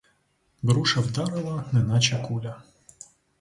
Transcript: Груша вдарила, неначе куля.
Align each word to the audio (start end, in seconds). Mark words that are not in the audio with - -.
Груша 0.63 0.99
вдарила, 1.01 1.65
неначе 1.71 2.17
куля. 2.27 2.63